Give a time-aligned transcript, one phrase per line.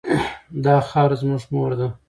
[0.63, 1.87] دا خاوره زموږ مور ده.